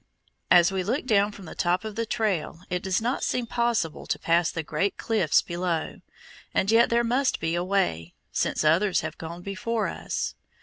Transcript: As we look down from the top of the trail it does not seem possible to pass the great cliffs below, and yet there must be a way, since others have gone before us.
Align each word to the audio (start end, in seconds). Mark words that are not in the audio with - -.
As 0.49 0.71
we 0.71 0.81
look 0.83 1.05
down 1.05 1.31
from 1.31 1.45
the 1.45 1.53
top 1.53 1.85
of 1.85 1.93
the 1.95 2.07
trail 2.07 2.61
it 2.71 2.81
does 2.81 3.03
not 3.03 3.23
seem 3.23 3.45
possible 3.45 4.07
to 4.07 4.17
pass 4.17 4.49
the 4.49 4.63
great 4.63 4.97
cliffs 4.97 5.43
below, 5.43 5.97
and 6.55 6.71
yet 6.71 6.89
there 6.89 7.03
must 7.03 7.39
be 7.39 7.53
a 7.53 7.63
way, 7.63 8.15
since 8.31 8.63
others 8.63 9.01
have 9.01 9.19
gone 9.19 9.43
before 9.43 9.87
us. 9.87 10.33